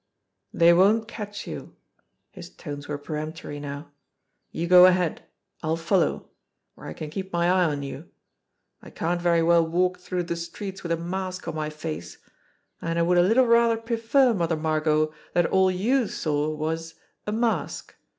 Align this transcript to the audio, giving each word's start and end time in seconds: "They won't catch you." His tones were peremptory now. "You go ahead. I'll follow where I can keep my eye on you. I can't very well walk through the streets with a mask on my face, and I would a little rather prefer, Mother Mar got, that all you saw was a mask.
"They 0.51 0.73
won't 0.73 1.07
catch 1.07 1.45
you." 1.45 1.75
His 2.31 2.49
tones 2.49 2.87
were 2.87 2.97
peremptory 2.97 3.59
now. 3.59 3.91
"You 4.49 4.65
go 4.65 4.87
ahead. 4.87 5.21
I'll 5.61 5.75
follow 5.77 6.31
where 6.73 6.87
I 6.87 6.93
can 6.93 7.11
keep 7.11 7.31
my 7.31 7.45
eye 7.45 7.65
on 7.65 7.83
you. 7.83 8.09
I 8.81 8.89
can't 8.89 9.21
very 9.21 9.43
well 9.43 9.63
walk 9.63 9.99
through 9.99 10.23
the 10.23 10.35
streets 10.35 10.81
with 10.81 10.91
a 10.91 10.97
mask 10.97 11.47
on 11.47 11.53
my 11.53 11.69
face, 11.69 12.17
and 12.81 12.97
I 12.97 13.03
would 13.03 13.19
a 13.19 13.21
little 13.21 13.45
rather 13.45 13.77
prefer, 13.77 14.33
Mother 14.33 14.57
Mar 14.57 14.79
got, 14.81 15.09
that 15.35 15.45
all 15.45 15.69
you 15.69 16.07
saw 16.07 16.49
was 16.49 16.95
a 17.27 17.31
mask. 17.31 17.95